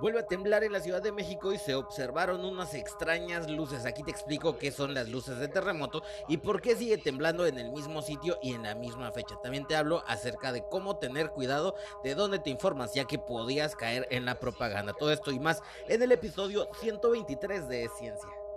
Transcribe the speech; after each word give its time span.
Vuelve 0.00 0.20
a 0.20 0.26
temblar 0.26 0.62
en 0.62 0.72
la 0.72 0.80
Ciudad 0.80 1.02
de 1.02 1.10
México 1.10 1.52
y 1.52 1.58
se 1.58 1.74
observaron 1.74 2.44
unas 2.44 2.74
extrañas 2.74 3.50
luces. 3.50 3.84
Aquí 3.84 4.04
te 4.04 4.12
explico 4.12 4.56
qué 4.56 4.70
son 4.70 4.94
las 4.94 5.08
luces 5.08 5.38
de 5.38 5.48
terremoto 5.48 6.04
y 6.28 6.36
por 6.36 6.60
qué 6.60 6.76
sigue 6.76 6.98
temblando 6.98 7.46
en 7.46 7.58
el 7.58 7.72
mismo 7.72 8.00
sitio 8.00 8.38
y 8.40 8.54
en 8.54 8.62
la 8.62 8.76
misma 8.76 9.10
fecha. 9.10 9.36
También 9.42 9.66
te 9.66 9.74
hablo 9.74 10.04
acerca 10.06 10.52
de 10.52 10.64
cómo 10.68 10.98
tener 10.98 11.30
cuidado 11.30 11.74
de 12.04 12.14
dónde 12.14 12.38
te 12.38 12.50
informas, 12.50 12.94
ya 12.94 13.06
que 13.06 13.18
podías 13.18 13.74
caer 13.74 14.06
en 14.10 14.24
la 14.24 14.38
propaganda. 14.38 14.92
Todo 14.92 15.12
esto 15.12 15.32
y 15.32 15.40
más 15.40 15.62
en 15.88 16.00
el 16.00 16.12
episodio 16.12 16.68
123 16.80 17.68
de 17.68 17.90
Ciencia. 17.98 18.47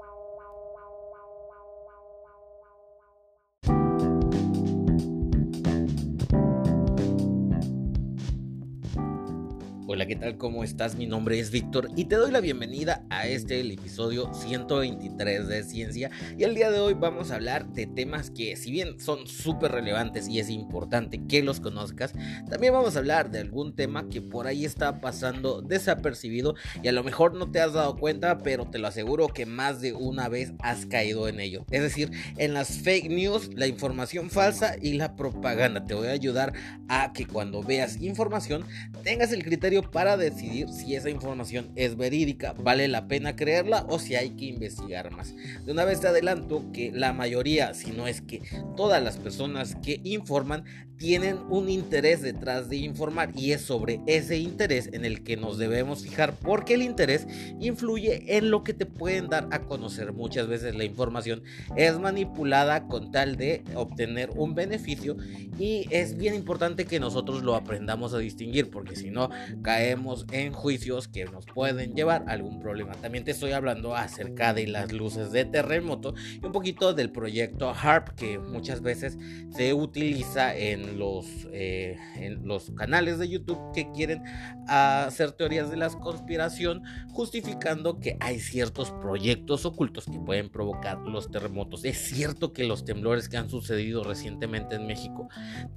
¿Qué 10.11 10.17
tal? 10.17 10.37
¿Cómo 10.37 10.65
estás? 10.65 10.95
Mi 10.95 11.05
nombre 11.05 11.39
es 11.39 11.51
Víctor 11.51 11.87
y 11.95 12.03
te 12.03 12.17
doy 12.17 12.31
la 12.31 12.41
bienvenida 12.41 13.05
a 13.09 13.27
este, 13.27 13.61
episodio 13.61 14.29
123 14.33 15.47
de 15.47 15.63
Ciencia. 15.63 16.11
Y 16.37 16.43
el 16.43 16.53
día 16.53 16.69
de 16.69 16.81
hoy 16.81 16.95
vamos 16.95 17.31
a 17.31 17.35
hablar 17.35 17.65
de 17.69 17.87
temas 17.87 18.29
que, 18.29 18.57
si 18.57 18.71
bien 18.71 18.99
son 18.99 19.25
súper 19.25 19.71
relevantes 19.71 20.27
y 20.27 20.41
es 20.41 20.49
importante 20.49 21.21
que 21.29 21.41
los 21.41 21.61
conozcas, 21.61 22.11
también 22.49 22.73
vamos 22.73 22.97
a 22.97 22.99
hablar 22.99 23.31
de 23.31 23.39
algún 23.39 23.73
tema 23.73 24.09
que 24.09 24.21
por 24.21 24.47
ahí 24.47 24.65
está 24.65 24.99
pasando 24.99 25.61
desapercibido 25.61 26.55
y 26.83 26.89
a 26.89 26.91
lo 26.91 27.05
mejor 27.05 27.33
no 27.33 27.49
te 27.49 27.61
has 27.61 27.71
dado 27.71 27.95
cuenta, 27.95 28.39
pero 28.39 28.65
te 28.65 28.79
lo 28.79 28.89
aseguro 28.89 29.29
que 29.29 29.45
más 29.45 29.79
de 29.79 29.93
una 29.93 30.27
vez 30.27 30.51
has 30.59 30.85
caído 30.85 31.29
en 31.29 31.39
ello. 31.39 31.65
Es 31.71 31.83
decir, 31.83 32.11
en 32.35 32.53
las 32.53 32.79
fake 32.79 33.09
news, 33.09 33.49
la 33.55 33.67
información 33.67 34.29
falsa 34.29 34.75
y 34.81 34.91
la 34.91 35.15
propaganda. 35.15 35.85
Te 35.85 35.93
voy 35.93 36.07
a 36.07 36.11
ayudar 36.11 36.51
a 36.89 37.13
que 37.13 37.25
cuando 37.25 37.63
veas 37.63 38.01
información 38.01 38.65
tengas 39.05 39.31
el 39.31 39.45
criterio 39.45 39.89
para 39.89 40.00
decidir 40.17 40.69
si 40.69 40.95
esa 40.95 41.09
información 41.09 41.71
es 41.75 41.95
verídica, 41.95 42.53
vale 42.53 42.87
la 42.87 43.07
pena 43.07 43.35
creerla 43.35 43.85
o 43.89 43.99
si 43.99 44.15
hay 44.15 44.31
que 44.31 44.45
investigar 44.45 45.11
más. 45.11 45.33
De 45.65 45.71
una 45.71 45.85
vez 45.85 46.01
te 46.01 46.07
adelanto 46.07 46.71
que 46.73 46.91
la 46.91 47.13
mayoría, 47.13 47.73
si 47.73 47.91
no 47.91 48.07
es 48.07 48.21
que 48.21 48.41
todas 48.75 49.01
las 49.01 49.17
personas 49.17 49.75
que 49.83 50.01
informan, 50.03 50.65
tienen 51.01 51.39
un 51.49 51.67
interés 51.67 52.21
detrás 52.21 52.69
de 52.69 52.77
informar 52.77 53.31
y 53.35 53.53
es 53.53 53.61
sobre 53.61 54.01
ese 54.05 54.37
interés 54.37 54.87
en 54.93 55.03
el 55.03 55.23
que 55.23 55.35
nos 55.35 55.57
debemos 55.57 56.03
fijar 56.03 56.35
porque 56.39 56.75
el 56.75 56.83
interés 56.83 57.25
influye 57.59 58.37
en 58.37 58.51
lo 58.51 58.63
que 58.63 58.75
te 58.75 58.85
pueden 58.85 59.27
dar 59.27 59.47
a 59.49 59.61
conocer. 59.61 60.13
Muchas 60.13 60.45
veces 60.45 60.75
la 60.75 60.83
información 60.83 61.41
es 61.75 61.97
manipulada 61.97 62.87
con 62.87 63.11
tal 63.11 63.35
de 63.35 63.63
obtener 63.73 64.29
un 64.35 64.53
beneficio 64.53 65.17
y 65.57 65.87
es 65.89 66.15
bien 66.15 66.35
importante 66.35 66.85
que 66.85 66.99
nosotros 66.99 67.41
lo 67.41 67.55
aprendamos 67.55 68.13
a 68.13 68.19
distinguir 68.19 68.69
porque 68.69 68.95
si 68.95 69.09
no 69.09 69.31
caemos 69.63 70.27
en 70.31 70.53
juicios 70.53 71.07
que 71.07 71.25
nos 71.25 71.47
pueden 71.47 71.95
llevar 71.95 72.25
a 72.27 72.33
algún 72.33 72.59
problema. 72.59 72.93
También 72.93 73.23
te 73.23 73.31
estoy 73.31 73.53
hablando 73.53 73.95
acerca 73.95 74.53
de 74.53 74.67
las 74.67 74.91
luces 74.91 75.31
de 75.31 75.45
terremoto 75.45 76.13
y 76.39 76.45
un 76.45 76.51
poquito 76.51 76.93
del 76.93 77.11
proyecto 77.11 77.73
HARP 77.73 78.09
que 78.09 78.37
muchas 78.37 78.83
veces 78.83 79.17
se 79.49 79.73
utiliza 79.73 80.55
en 80.55 80.90
los, 80.91 81.25
eh, 81.51 81.97
en 82.15 82.47
los 82.47 82.71
canales 82.71 83.19
de 83.19 83.29
YouTube 83.29 83.59
que 83.73 83.91
quieren 83.91 84.23
hacer 84.67 85.31
teorías 85.31 85.69
de 85.69 85.77
la 85.77 85.89
conspiración 85.89 86.83
justificando 87.11 87.99
que 87.99 88.17
hay 88.19 88.39
ciertos 88.39 88.91
proyectos 88.91 89.65
ocultos 89.65 90.05
que 90.05 90.19
pueden 90.19 90.49
provocar 90.49 90.99
los 90.99 91.29
terremotos. 91.31 91.85
Es 91.85 91.97
cierto 91.97 92.53
que 92.53 92.63
los 92.63 92.85
temblores 92.85 93.29
que 93.29 93.37
han 93.37 93.49
sucedido 93.49 94.03
recientemente 94.03 94.75
en 94.75 94.87
México 94.87 95.29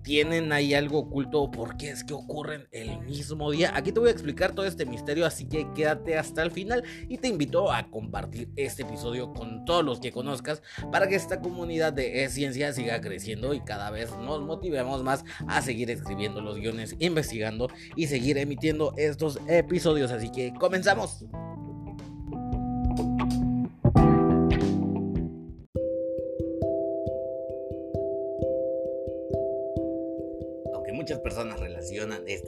tienen 0.03 0.53
ahí 0.53 0.75
algo 0.75 1.01
oculto 1.01 1.51
porque 1.51 1.91
es 1.91 2.05
que 2.05 2.15
ocurren 2.15 2.69
el 2.73 3.01
mismo 3.01 3.51
día. 3.51 3.73
Aquí 3.75 3.93
te 3.93 4.01
voy 4.01 4.09
a 4.09 4.13
explicar 4.13 4.53
todo 4.53 4.67
este 4.67 4.87
misterio, 4.87 5.27
así 5.27 5.47
que 5.47 5.67
quédate 5.75 6.17
hasta 6.17 6.43
el 6.43 6.51
final 6.51 6.85
y 7.09 7.19
te 7.19 7.29
invito 7.29 7.73
a 7.73 7.91
compartir 7.91 8.49
este 8.57 8.83
episodio 8.83 9.33
con 9.33 9.65
todos 9.65 9.85
los 9.85 10.01
que 10.01 10.13
conozcas 10.13 10.63
para 10.91 11.09
que 11.09 11.15
esta 11.15 11.41
comunidad 11.41 11.93
de 11.93 12.29
ciencia 12.29 12.73
siga 12.73 13.01
creciendo 13.01 13.55
y 13.55 13.61
cada 13.61 13.91
vez 13.91 14.11
nos 14.19 14.43
motivemos 14.43 15.04
más 15.05 15.25
a 15.47 15.63
seguir 15.63 15.91
escribiendo 15.91 16.41
los 16.41 16.57
guiones, 16.57 16.97
investigando 16.99 17.69
y 17.95 18.09
seguir 18.09 18.39
emitiendo 18.39 18.95
estos 18.97 19.39
episodios. 19.47 20.11
Así 20.11 20.31
que 20.31 20.53
comenzamos. 20.59 21.25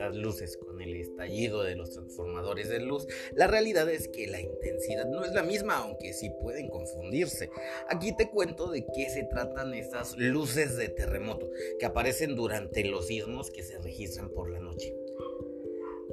Estas 0.06 0.22
luces 0.22 0.56
con 0.56 0.80
el 0.80 0.96
estallido 0.96 1.62
de 1.62 1.74
los 1.74 1.90
transformadores 1.90 2.68
de 2.68 2.80
luz, 2.80 3.06
la 3.34 3.46
realidad 3.46 3.88
es 3.90 4.08
que 4.08 4.26
la 4.26 4.40
intensidad 4.40 5.06
no 5.06 5.24
es 5.24 5.32
la 5.32 5.42
misma, 5.42 5.78
aunque 5.78 6.12
sí 6.12 6.30
pueden 6.40 6.68
confundirse. 6.68 7.50
Aquí 7.88 8.14
te 8.14 8.30
cuento 8.30 8.70
de 8.70 8.84
qué 8.94 9.10
se 9.10 9.24
tratan 9.24 9.74
estas 9.74 10.16
luces 10.16 10.76
de 10.76 10.88
terremoto 10.88 11.50
que 11.78 11.86
aparecen 11.86 12.36
durante 12.36 12.84
los 12.84 13.08
sismos 13.08 13.50
que 13.50 13.62
se 13.62 13.78
registran 13.78 14.30
por 14.30 14.50
la 14.50 14.60
noche. 14.60 14.94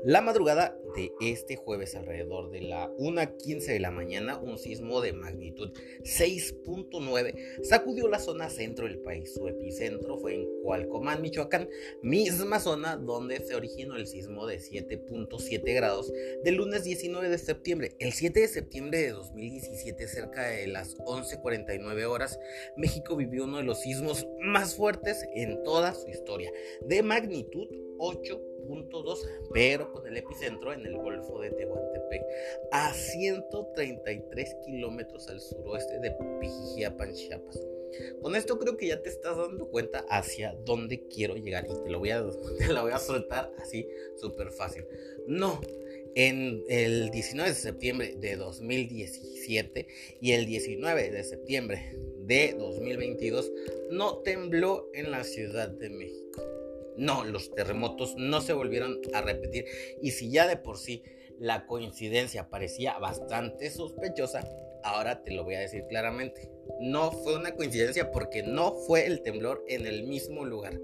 La 0.06 0.20
madrugada 0.20 0.78
de 0.98 1.14
este 1.22 1.56
jueves 1.56 1.96
alrededor 1.96 2.52
de 2.52 2.60
la 2.60 2.90
1.15 2.98 3.68
de 3.68 3.80
la 3.80 3.90
mañana, 3.90 4.38
un 4.38 4.58
sismo 4.58 5.00
de 5.00 5.14
magnitud 5.14 5.72
6.9 6.02 7.64
sacudió 7.64 8.10
la 8.10 8.20
zona 8.20 8.50
centro 8.50 8.86
del 8.86 9.00
país. 9.00 9.34
Su 9.34 9.48
epicentro 9.48 10.18
fue 10.18 10.36
en 10.36 10.62
Cualcomán, 10.62 11.22
Michoacán, 11.22 11.70
misma 12.02 12.60
zona 12.60 12.98
donde 12.98 13.40
se 13.40 13.56
originó 13.56 13.96
el 13.96 14.06
sismo 14.06 14.46
de 14.46 14.60
7.7 14.60 15.74
grados 15.74 16.12
del 16.44 16.56
lunes 16.56 16.84
19 16.84 17.30
de 17.30 17.38
septiembre. 17.38 17.96
El 18.00 18.12
7 18.12 18.42
de 18.42 18.48
septiembre 18.50 19.02
de 19.04 19.12
2017, 19.12 20.06
cerca 20.10 20.48
de 20.50 20.68
las 20.68 20.98
11.49 20.98 22.04
horas, 22.08 22.38
México 22.76 23.16
vivió 23.16 23.46
uno 23.46 23.60
de 23.60 23.64
los 23.64 23.80
sismos 23.80 24.28
más 24.42 24.76
fuertes 24.76 25.26
en 25.34 25.64
toda 25.64 25.94
su 25.94 26.10
historia, 26.10 26.52
de 26.86 27.04
magnitud 27.04 27.70
8 28.00 28.53
pero 29.54 29.92
con 29.92 30.08
el 30.08 30.18
epicentro 30.18 30.74
en 30.74 30.86
el 30.86 30.98
Golfo 30.98 31.40
de 31.40 31.52
Tehuantepec, 31.52 32.22
a 32.72 32.94
133 32.94 34.56
kilómetros 34.66 35.28
al 35.30 35.40
suroeste 35.40 36.00
de 36.00 36.16
Pijijiapan, 36.40 37.14
Chiapas. 37.14 37.60
Con 38.22 38.36
esto 38.36 38.58
creo 38.58 38.76
que 38.76 38.88
ya 38.88 39.02
te 39.02 39.10
estás 39.10 39.38
dando 39.38 39.68
cuenta 39.70 40.06
hacia 40.10 40.56
dónde 40.66 41.08
quiero 41.08 41.36
llegar 41.36 41.68
y 41.70 41.84
te 41.84 41.90
lo 41.90 42.00
voy 42.00 42.10
a, 42.10 42.24
te 42.58 42.74
voy 42.74 42.92
a 42.92 43.00
soltar 43.00 43.52
así 43.58 43.88
súper 44.20 44.52
fácil. 44.52 44.86
No, 45.28 45.62
en 46.16 46.64
el 46.70 47.10
19 47.10 47.50
de 47.50 47.56
septiembre 47.56 48.16
de 48.18 48.36
2017 48.36 49.88
y 50.22 50.32
el 50.32 50.46
19 50.46 51.12
de 51.12 51.24
septiembre 51.24 51.98
de 52.20 52.56
2022 52.58 53.52
no 53.92 54.18
tembló 54.20 54.90
en 54.94 55.12
la 55.12 55.24
Ciudad 55.24 55.70
de 55.70 55.90
México. 55.90 56.63
No, 56.98 57.24
los 57.24 57.54
terremotos 57.54 58.16
no 58.18 58.42
se 58.42 58.54
volvieron 58.54 59.00
a 59.14 59.22
repetir 59.22 59.66
y 60.02 60.12
si 60.12 60.32
ya 60.32 60.48
de 60.48 60.58
por 60.58 60.78
sí 60.78 61.04
la 61.40 61.66
coincidencia 61.66 62.50
parecía 62.50 62.98
bastante 63.00 63.70
sospechosa, 63.70 64.48
ahora 64.84 65.24
te 65.24 65.32
lo 65.32 65.44
voy 65.44 65.56
a 65.56 65.60
decir 65.60 65.86
claramente. 65.88 66.50
No 66.80 67.12
fue 67.12 67.36
una 67.36 67.56
coincidencia 67.56 68.12
porque 68.12 68.44
no 68.44 68.76
fue 68.88 69.06
el 69.06 69.22
temblor 69.22 69.64
en 69.68 69.86
el 69.88 70.04
mismo 70.04 70.46
lugar. 70.46 70.80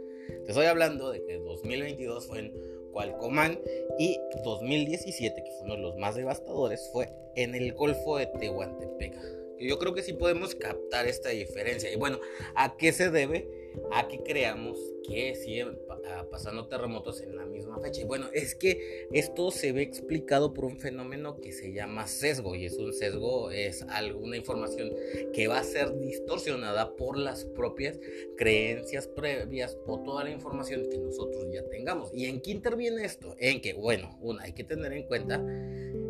Te 0.45 0.51
estoy 0.51 0.65
hablando 0.65 1.11
de 1.11 1.23
que 1.23 1.37
2022 1.37 2.27
fue 2.27 2.39
en 2.39 2.53
Cualcomán 2.91 3.59
y 3.97 4.19
2017, 4.43 5.43
que 5.43 5.51
fue 5.51 5.65
uno 5.65 5.75
de 5.75 5.81
los 5.81 5.97
más 5.97 6.15
devastadores, 6.15 6.89
fue 6.91 7.09
en 7.35 7.55
el 7.55 7.73
Golfo 7.73 8.17
de 8.17 8.27
Tehuantepec. 8.27 9.15
Yo 9.59 9.77
creo 9.77 9.93
que 9.93 10.03
sí 10.03 10.13
podemos 10.13 10.55
captar 10.55 11.07
esta 11.07 11.29
diferencia. 11.29 11.91
Y 11.91 11.97
bueno, 11.97 12.19
¿a 12.55 12.77
qué 12.77 12.93
se 12.93 13.11
debe? 13.11 13.47
A 13.91 14.07
que 14.07 14.21
creamos 14.23 14.77
que 15.07 15.35
siguen 15.35 15.79
ah, 16.05 16.25
pasando 16.29 16.67
terremotos 16.67 17.21
en 17.21 17.35
la 17.35 17.45
misma 17.45 17.79
fecha. 17.79 18.01
Y 18.01 18.05
bueno, 18.05 18.27
es 18.33 18.55
que 18.55 19.07
esto 19.11 19.51
se 19.51 19.71
ve 19.71 19.81
explicado 19.81 20.53
por 20.53 20.65
un 20.65 20.77
fenómeno 20.77 21.39
que 21.39 21.51
se 21.51 21.73
llama 21.73 22.07
sesgo 22.07 22.55
y 22.55 22.65
es 22.65 22.77
un 22.77 22.93
sesgo, 22.93 23.51
es 23.51 23.83
alguna 23.83 24.37
información 24.37 24.93
que 25.33 25.47
va 25.47 25.59
a 25.59 25.63
ser 25.63 25.97
distorsionada 25.99 26.95
por 26.95 27.17
las 27.17 27.45
propias 27.45 27.99
creencias 28.37 29.07
previas 29.07 29.77
o 29.85 29.99
toda 29.99 30.23
la 30.23 30.31
información 30.31 30.89
que 30.89 30.97
nosotros 30.97 31.47
ya 31.51 31.67
tengamos. 31.69 32.11
¿Y 32.13 32.25
en 32.25 32.41
qué 32.41 32.51
interviene 32.51 33.03
esto? 33.03 33.35
En 33.39 33.61
que, 33.61 33.73
bueno, 33.73 34.17
una, 34.21 34.43
hay 34.43 34.53
que 34.53 34.63
tener 34.63 34.93
en 34.93 35.03
cuenta 35.03 35.43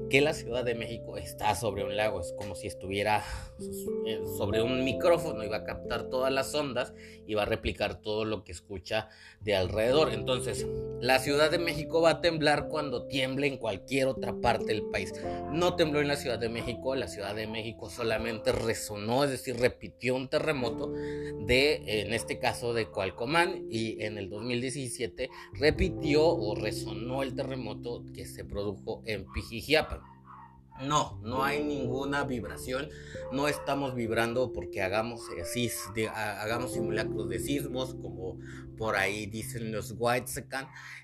que 0.09 0.21
la 0.21 0.33
Ciudad 0.33 0.65
de 0.65 0.75
México 0.75 1.17
está 1.17 1.56
sobre 1.56 1.83
un 1.83 1.95
lago, 1.95 2.21
es 2.21 2.33
como 2.38 2.56
si 2.56 2.67
estuviera 2.67 3.23
sobre 4.38 4.61
un 4.61 4.83
micrófono 4.83 5.44
y 5.44 5.47
va 5.47 5.57
a 5.57 5.63
captar 5.63 6.09
todas 6.09 6.31
las 6.31 6.53
ondas 6.56 6.94
y 7.27 7.35
va 7.35 7.44
a 7.44 7.45
replicar 7.45 8.01
todo 8.01 8.25
lo 8.25 8.44
que 8.44 8.51
escucha 8.51 9.09
de 9.41 9.56
alrededor. 9.56 10.11
Entonces, 10.11 10.65
la 11.00 11.19
Ciudad 11.19 11.51
de 11.51 11.59
México 11.59 12.01
va 12.01 12.09
a 12.11 12.21
temblar 12.21 12.67
cuando 12.67 13.07
tiemble 13.07 13.47
en 13.47 13.57
cualquier 13.57 14.07
otra 14.07 14.33
parte 14.33 14.65
del 14.65 14.83
país. 14.83 15.13
No 15.51 15.75
tembló 15.75 16.01
en 16.01 16.07
la 16.07 16.15
Ciudad 16.15 16.39
de 16.39 16.50
México, 16.50 16.95
la 16.95 17.07
Ciudad 17.07 17.35
de 17.35 17.47
México 17.47 17.89
solamente 17.89 18.51
resonó, 18.51 19.23
es 19.23 19.31
decir, 19.31 19.57
repitió 19.57 20.15
un 20.15 20.29
terremoto 20.29 20.91
de, 20.91 21.83
en 21.85 22.13
este 22.13 22.39
caso, 22.39 22.73
de 22.73 22.88
Cualcomán 22.88 23.67
y 23.69 24.01
en 24.03 24.17
el 24.17 24.29
2017 24.29 25.29
repitió 25.53 26.27
o 26.27 26.56
resonó 26.56 27.23
el 27.23 27.35
terremoto 27.35 28.03
que 28.13 28.25
se 28.25 28.44
produjo 28.44 29.03
en 29.06 29.25
Pijijiapa. 29.31 29.99
No, 30.81 31.20
no 31.24 31.44
hay 31.44 31.64
ninguna 31.64 32.24
vibración, 32.24 32.90
no 33.31 33.48
estamos 33.48 33.96
vibrando 33.96 34.54
porque 34.54 34.81
hagamos, 34.81 35.22
eh, 35.38 36.08
hagamos 36.08 36.74
simulacros 36.74 37.28
de 37.28 37.40
sismos, 37.40 37.96
como 37.96 38.40
por 38.78 38.96
ahí 38.96 39.26
dicen 39.26 39.74
los 39.74 39.94
White 39.98 40.31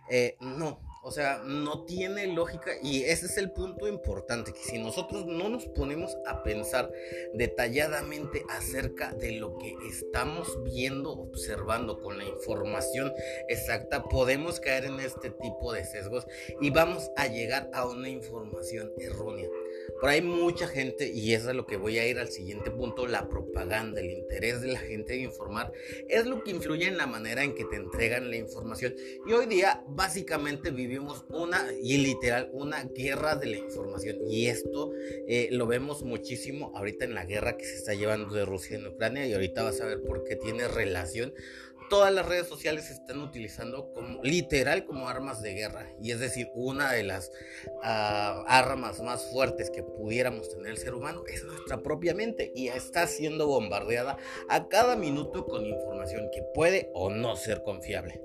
eh, 0.10 0.38
no, 0.40 0.80
o 1.04 1.12
sea, 1.12 1.44
no 1.46 1.84
tiene 1.84 2.26
lógica 2.26 2.72
y 2.82 3.04
ese 3.04 3.28
es 3.28 3.38
el 3.38 3.52
punto 3.52 3.88
importante, 3.88 4.54
que 4.54 4.60
si 4.60 4.80
nosotros 4.80 5.28
no 5.28 5.50
nos 5.50 5.68
ponemos 5.68 6.18
a 6.26 6.42
pensar 6.42 6.92
detalladamente 7.36 8.44
acerca 8.50 9.14
de 9.14 9.34
lo 9.34 9.58
que 9.58 9.76
estamos 9.88 10.48
viendo, 10.64 11.12
observando 11.12 12.02
con 12.02 12.18
la 12.18 12.24
información 12.24 13.14
exacta, 13.50 14.04
podemos 14.04 14.60
caer 14.60 14.86
en 14.86 15.00
este 15.00 15.30
tipo 15.30 15.74
de 15.74 15.86
sesgos 15.86 16.26
y 16.60 16.72
vamos 16.72 17.12
a 17.18 17.28
llegar 17.28 17.70
a 17.74 17.86
una 17.86 18.10
información 18.10 18.92
errónea. 18.98 19.48
Por 20.00 20.10
ahí 20.10 20.22
mucha 20.22 20.68
gente, 20.68 21.12
y 21.14 21.34
eso 21.34 21.50
es 21.50 21.56
lo 21.56 21.66
que 21.66 21.78
voy 21.78 21.98
a 22.00 22.08
ir 22.08 22.20
al 22.20 22.30
siguiente 22.30 22.72
punto, 22.72 23.08
la 23.08 23.30
propaganda, 23.30 24.02
el 24.02 24.12
interés 24.12 24.62
de 24.62 24.68
la 24.68 24.80
gente 24.80 25.14
de 25.14 25.20
informar, 25.20 25.72
es 26.10 26.26
lo 26.26 26.44
que 26.44 26.52
influye 26.52 26.88
en 26.88 26.98
la 26.98 27.08
manera 27.08 27.44
en 27.44 27.56
que 27.56 27.66
te 27.66 27.78
entregan 27.78 28.30
la 28.30 28.36
información. 28.36 28.96
Y 29.26 29.34
hoy 29.34 29.46
día 29.46 29.84
básicamente 29.88 30.72
vivimos 30.72 31.26
una, 31.30 31.66
y 31.82 31.98
literal, 31.98 32.50
una 32.52 32.84
guerra 32.84 33.36
de 33.36 33.48
la 33.48 33.58
información. 33.58 34.18
Y 34.30 34.48
esto 34.48 34.92
eh, 35.28 35.50
lo 35.52 35.68
vemos 35.68 36.04
muchísimo 36.04 36.72
ahorita 36.76 37.06
en 37.06 37.16
la 37.16 37.26
guerra 37.26 37.58
que 37.58 37.66
se 37.66 37.76
está 37.76 37.94
llevando 37.94 38.34
de 38.36 38.46
Rusia 38.46 38.78
en 38.78 38.88
Ucrania 38.88 39.26
y 39.26 39.34
ahorita 39.34 39.64
vas 39.64 39.82
a 39.82 39.86
ver 39.86 40.02
por 40.02 40.24
qué 40.24 40.36
tiene 40.36 40.68
relación 40.68 41.34
todas 41.90 42.14
las 42.14 42.26
redes 42.26 42.48
sociales 42.48 42.86
se 42.86 42.94
están 42.94 43.22
utilizando 43.22 43.92
como 43.94 44.24
literal 44.24 44.86
como 44.86 45.08
armas 45.08 45.42
de 45.42 45.54
guerra. 45.54 45.88
Y 46.02 46.12
es 46.12 46.20
decir, 46.20 46.50
una 46.54 46.92
de 46.92 47.04
las 47.04 47.32
ah, 47.84 48.44
armas 48.48 49.02
más 49.02 49.30
fuertes 49.32 49.70
que 49.70 49.84
pudiéramos 49.84 50.50
tener 50.50 50.72
el 50.72 50.78
ser 50.78 50.94
humano 50.94 51.24
es 51.28 51.44
nuestra 51.44 51.82
propia 51.82 52.14
mente 52.14 52.52
y 52.56 52.68
está 52.68 53.08
siendo 53.08 53.48
bombardeada 53.48 54.18
a 54.50 54.68
cada 54.68 54.96
minuto 54.96 55.46
con 55.46 55.66
información 55.66 56.30
que 56.34 56.44
puede 56.54 56.90
o 56.94 57.10
no 57.10 57.36
ser 57.36 57.64
confiable. 57.64 58.22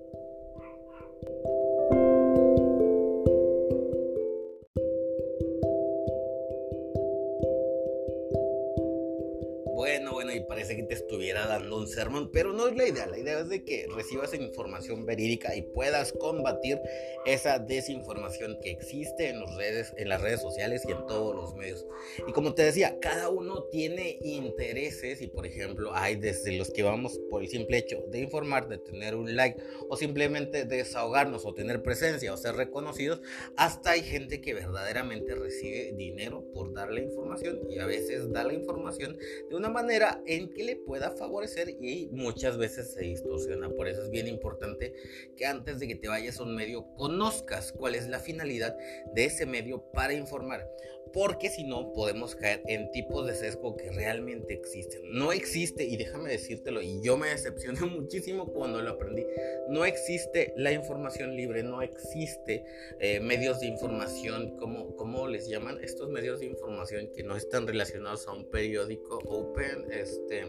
Dando 11.34 11.78
un 11.78 11.88
sermón, 11.88 12.30
pero 12.32 12.52
no 12.52 12.68
es 12.68 12.76
la 12.76 12.86
idea. 12.86 13.06
La 13.06 13.18
idea 13.18 13.40
es 13.40 13.48
de 13.48 13.64
que 13.64 13.86
recibas 13.94 14.34
información 14.34 15.06
verídica 15.06 15.54
y 15.54 15.62
puedas 15.62 16.12
combatir 16.12 16.80
esa 17.26 17.58
desinformación 17.58 18.58
que 18.62 18.70
existe 18.70 19.28
en, 19.28 19.40
los 19.40 19.54
redes, 19.56 19.92
en 19.96 20.08
las 20.08 20.20
redes 20.20 20.40
sociales 20.40 20.82
y 20.88 20.92
en 20.92 21.06
todos 21.06 21.34
los 21.34 21.54
medios. 21.54 21.86
Y 22.26 22.32
como 22.32 22.54
te 22.54 22.62
decía, 22.62 22.98
cada 23.00 23.28
uno 23.28 23.64
tiene 23.64 24.18
intereses 24.22 25.20
y 25.20 25.26
por 25.26 25.46
ejemplo 25.46 25.94
hay 25.94 26.16
desde 26.16 26.52
los 26.56 26.70
que 26.70 26.82
vamos 26.82 27.20
por 27.30 27.42
el 27.42 27.48
simple 27.48 27.78
hecho 27.78 28.02
de 28.08 28.20
informar, 28.20 28.68
de 28.68 28.78
tener 28.78 29.14
un 29.14 29.34
like 29.36 29.60
o 29.88 29.96
simplemente 29.96 30.64
desahogarnos 30.64 31.44
o 31.44 31.54
tener 31.54 31.82
presencia 31.82 32.32
o 32.32 32.36
ser 32.36 32.56
reconocidos, 32.56 33.20
hasta 33.56 33.92
hay 33.92 34.02
gente 34.02 34.40
que 34.40 34.54
verdaderamente 34.54 35.34
recibe 35.34 35.92
dinero 35.96 36.44
por 36.52 36.72
dar 36.72 36.90
la 36.90 37.00
información 37.00 37.60
y 37.68 37.78
a 37.78 37.86
veces 37.86 38.30
da 38.32 38.44
la 38.44 38.52
información 38.52 39.18
de 39.48 39.56
una 39.56 39.68
manera 39.68 40.22
en 40.26 40.50
que 40.50 40.64
le 40.64 40.76
pueda 40.76 41.10
favorecer 41.20 41.68
y 41.68 42.08
muchas 42.12 42.56
veces 42.56 42.94
se 42.94 43.02
distorsiona. 43.02 43.68
Por 43.68 43.86
eso 43.86 44.02
es 44.02 44.10
bien 44.10 44.26
importante 44.26 44.94
que 45.36 45.44
antes 45.44 45.78
de 45.78 45.86
que 45.86 45.94
te 45.94 46.08
vayas 46.08 46.40
a 46.40 46.44
un 46.44 46.56
medio 46.56 46.94
conozcas 46.96 47.72
cuál 47.72 47.94
es 47.94 48.08
la 48.08 48.18
finalidad 48.18 48.76
de 49.14 49.26
ese 49.26 49.44
medio 49.44 49.84
para 49.92 50.14
informar. 50.14 50.66
Porque 51.12 51.50
si 51.50 51.64
no, 51.64 51.92
podemos 51.92 52.36
caer 52.36 52.62
en 52.66 52.90
tipos 52.92 53.26
de 53.26 53.34
sesgo 53.34 53.76
que 53.76 53.90
realmente 53.90 54.54
existen. 54.54 55.02
No 55.10 55.32
existe, 55.32 55.84
y 55.84 55.96
déjame 55.96 56.30
decírtelo, 56.30 56.80
y 56.80 57.02
yo 57.02 57.16
me 57.16 57.28
decepcioné 57.28 57.80
muchísimo 57.86 58.46
cuando 58.52 58.80
lo 58.80 58.90
aprendí, 58.90 59.26
no 59.68 59.84
existe 59.84 60.54
la 60.56 60.72
información 60.72 61.36
libre, 61.36 61.64
no 61.64 61.82
existe 61.82 62.64
eh, 63.00 63.18
medios 63.20 63.60
de 63.60 63.66
información, 63.66 64.56
como, 64.56 64.94
¿cómo 64.96 65.26
les 65.26 65.48
llaman? 65.48 65.82
Estos 65.82 66.10
medios 66.10 66.40
de 66.40 66.46
información 66.46 67.10
que 67.12 67.24
no 67.24 67.36
están 67.36 67.66
relacionados 67.66 68.28
a 68.28 68.32
un 68.32 68.48
periódico 68.48 69.18
open, 69.26 69.90
este 69.90 70.44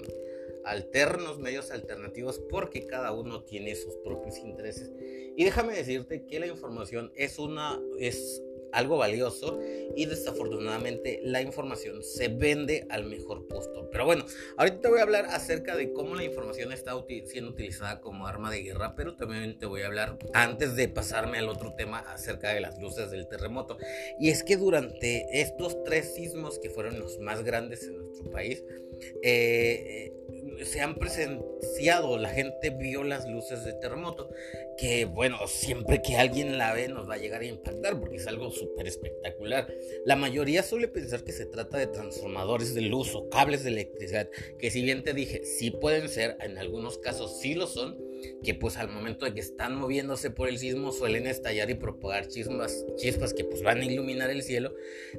alternos, 0.66 1.40
medios 1.40 1.72
alternativos, 1.72 2.40
porque 2.50 2.86
cada 2.86 3.12
uno 3.12 3.44
tiene 3.44 3.76
sus 3.76 3.96
propios 3.98 4.38
intereses. 4.40 4.92
Y 5.36 5.44
déjame 5.44 5.76
decirte 5.76 6.26
que 6.26 6.40
la 6.40 6.48
información 6.48 7.12
es 7.16 7.40
una, 7.40 7.80
es 7.98 8.42
algo 8.72 8.98
valioso 8.98 9.60
y 9.96 10.06
desafortunadamente 10.06 11.20
la 11.24 11.42
información 11.42 12.04
se 12.04 12.30
vende 12.30 12.86
al 12.90 13.06
mejor 13.06 13.48
postor. 13.48 13.90
Pero 13.92 14.06
bueno, 14.06 14.26
ahorita 14.58 14.82
te 14.82 14.88
voy 14.88 15.00
a 15.00 15.04
hablar 15.04 15.26
acerca 15.26 15.76
de 15.76 15.92
cómo 15.92 16.16
la 16.16 16.24
información 16.24 16.72
está 16.72 16.94
siendo 17.26 17.52
utilizada 17.52 18.02
como 18.02 18.28
arma 18.28 18.52
de 18.52 18.64
guerra, 18.64 18.96
pero 18.96 19.16
también 19.16 19.58
te 19.58 19.66
voy 19.66 19.82
a 19.82 19.88
hablar 19.88 20.18
antes 20.34 20.76
de 20.76 20.88
pasarme 20.88 21.38
al 21.38 21.50
otro 21.50 21.74
tema 21.74 22.00
acerca 22.00 22.54
de 22.54 22.62
las 22.62 22.80
luces 22.80 23.12
del 23.12 23.28
terremoto. 23.28 23.78
Y 24.20 24.30
es 24.30 24.44
que 24.44 24.58
durante 24.58 25.42
estos 25.42 25.84
tres 25.84 26.14
sismos 26.14 26.60
que 26.60 26.70
fueron 26.70 27.00
los 27.00 27.20
más 27.20 27.44
grandes 27.44 27.84
en 27.84 27.98
nuestro 27.98 28.30
país, 28.32 28.64
eh, 29.24 30.14
se 30.64 30.82
han 30.82 30.96
presenciado, 30.96 32.18
la 32.18 32.30
gente 32.30 32.70
vio 32.70 33.04
las 33.04 33.28
luces 33.28 33.64
de 33.64 33.74
terremoto, 33.74 34.30
que 34.78 35.06
bueno, 35.06 35.38
siempre 35.48 36.02
que 36.02 36.18
alguien 36.18 36.58
la 36.58 36.74
ve 36.74 36.88
nos 36.88 37.10
va 37.10 37.16
a 37.16 37.18
llegar 37.18 37.42
a 37.42 37.46
impactar 37.46 38.00
porque 38.00 38.18
es 38.18 38.28
algo 38.28 38.52
súper 38.52 38.88
espectacular. 38.88 39.74
La 40.06 40.16
mayoría 40.16 40.64
suele 40.64 40.88
pensar 40.88 41.24
que 41.24 41.32
se 41.32 41.46
trata 41.46 41.78
de 41.78 41.88
transformadores 41.88 42.74
de 42.74 42.82
luz 42.82 43.16
o 43.16 43.30
cables 43.30 43.64
de 43.64 43.72
electricidad, 43.72 44.30
que 44.60 44.72
si 44.72 44.82
bien 44.82 45.04
te 45.04 45.14
dije, 45.14 45.44
sí 45.44 45.72
pueden 45.72 46.10
ser, 46.10 46.38
en 46.42 46.58
algunos 46.58 46.98
casos 46.98 47.40
sí 47.40 47.54
lo 47.54 47.68
son, 47.68 48.11
que 48.44 48.54
pues 48.54 48.78
al 48.78 48.90
momento 48.90 49.26
de 49.26 49.34
que 49.34 49.42
están 49.42 49.76
moviéndose 49.76 50.32
por 50.32 50.50
el 50.50 50.58
sismo 50.58 50.92
suelen 50.92 51.28
estallar 51.28 51.70
y 51.70 51.76
propagar 51.76 52.28
chispas, 52.28 52.86
chispas 52.98 53.34
que 53.34 53.44
pues 53.44 53.62
van 53.64 53.80
a 53.80 53.86
iluminar 53.86 54.30
el 54.30 54.44
cielo. 54.44 54.74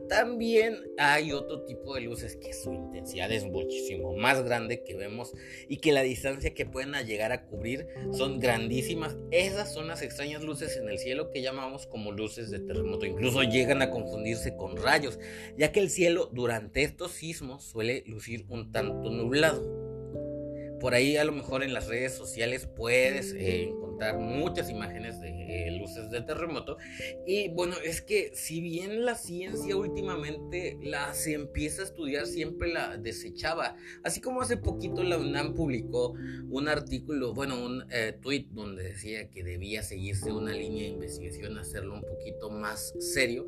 También 0.08 0.78
hay 0.98 1.32
otro 1.32 1.64
tipo 1.64 1.94
de 1.94 2.02
luces 2.02 2.36
que 2.36 2.52
su 2.52 2.72
intensidad 2.72 3.30
es 3.32 3.44
muchísimo 3.44 4.16
más 4.16 4.42
grande 4.44 4.82
que 4.82 4.96
vemos 4.96 5.32
y 5.68 5.78
que 5.78 5.92
la 5.92 6.02
distancia 6.02 6.54
que 6.54 6.66
pueden 6.66 6.92
llegar 7.04 7.32
a 7.32 7.46
cubrir 7.46 7.86
son 8.12 8.38
grandísimas. 8.38 9.16
Esas 9.30 9.72
son 9.72 9.88
las 9.88 10.02
extrañas 10.02 10.42
luces 10.42 10.76
en 10.76 10.88
el 10.88 10.98
cielo 10.98 11.30
que 11.30 11.42
llamamos 11.42 11.86
como 11.86 12.12
luces 12.12 12.50
de 12.50 12.60
terremoto. 12.60 13.06
Incluso 13.06 13.42
llegan 13.42 13.82
a 13.82 13.90
confundirse 13.90 14.56
con 14.56 14.76
rayos, 14.76 15.18
ya 15.56 15.72
que 15.72 15.80
el 15.80 15.90
cielo 15.90 16.30
durante 16.32 16.82
estos 16.82 17.12
sismos 17.12 17.64
suele 17.64 18.02
lucir 18.06 18.44
un 18.48 18.72
tanto 18.72 19.10
nublado. 19.10 19.81
Por 20.82 20.94
ahí 20.94 21.16
a 21.16 21.22
lo 21.22 21.30
mejor 21.30 21.62
en 21.62 21.72
las 21.72 21.86
redes 21.86 22.12
sociales 22.12 22.66
puedes 22.66 23.34
eh, 23.34 23.68
encontrar 23.68 24.18
muchas 24.18 24.68
imágenes 24.68 25.20
de 25.20 25.28
eh, 25.68 25.78
luces 25.78 26.10
de 26.10 26.22
terremoto. 26.22 26.76
Y 27.24 27.50
bueno, 27.50 27.76
es 27.84 28.02
que 28.02 28.32
si 28.34 28.60
bien 28.60 29.04
la 29.04 29.14
ciencia 29.14 29.76
últimamente 29.76 30.76
la 30.82 31.14
se 31.14 31.34
empieza 31.34 31.82
a 31.82 31.84
estudiar, 31.84 32.26
siempre 32.26 32.72
la 32.72 32.96
desechaba. 32.96 33.76
Así 34.02 34.20
como 34.20 34.40
hace 34.42 34.56
poquito 34.56 35.04
la 35.04 35.18
UNAM 35.18 35.54
publicó 35.54 36.14
un 36.50 36.66
artículo, 36.66 37.32
bueno, 37.32 37.64
un 37.64 37.84
eh, 37.92 38.18
tweet 38.20 38.46
donde 38.50 38.82
decía 38.82 39.30
que 39.30 39.44
debía 39.44 39.84
seguirse 39.84 40.32
una 40.32 40.52
línea 40.52 40.82
de 40.82 40.88
investigación, 40.88 41.58
hacerlo 41.58 41.94
un 41.94 42.02
poquito 42.02 42.50
más 42.50 42.92
serio 42.98 43.46